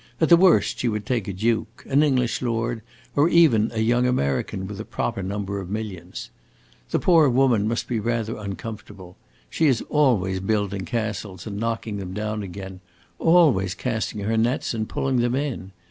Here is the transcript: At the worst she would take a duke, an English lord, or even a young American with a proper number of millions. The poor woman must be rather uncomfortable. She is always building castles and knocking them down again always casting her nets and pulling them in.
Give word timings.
At 0.19 0.29
the 0.29 0.35
worst 0.35 0.79
she 0.79 0.87
would 0.89 1.05
take 1.05 1.27
a 1.27 1.31
duke, 1.31 1.85
an 1.87 2.01
English 2.01 2.41
lord, 2.41 2.81
or 3.15 3.29
even 3.29 3.69
a 3.71 3.81
young 3.81 4.07
American 4.07 4.65
with 4.65 4.79
a 4.79 4.83
proper 4.83 5.21
number 5.21 5.59
of 5.61 5.69
millions. 5.69 6.31
The 6.89 6.97
poor 6.97 7.29
woman 7.29 7.67
must 7.67 7.87
be 7.87 7.99
rather 7.99 8.35
uncomfortable. 8.35 9.15
She 9.47 9.67
is 9.67 9.81
always 9.89 10.39
building 10.39 10.85
castles 10.85 11.45
and 11.45 11.57
knocking 11.59 11.97
them 11.97 12.13
down 12.15 12.41
again 12.41 12.79
always 13.19 13.75
casting 13.75 14.21
her 14.21 14.37
nets 14.37 14.73
and 14.73 14.89
pulling 14.89 15.17
them 15.17 15.35
in. 15.35 15.71